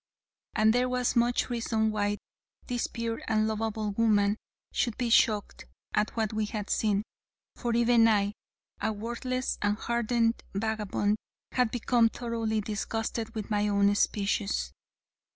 [0.55, 2.17] And there was much reason why
[2.65, 4.37] this pure and lovable woman
[4.71, 7.03] should be shocked at what we had seen,
[7.55, 8.33] for even I,
[8.81, 11.17] a worthless and hardened vagabond,
[11.51, 14.73] had become thoroughly disgusted with my own species.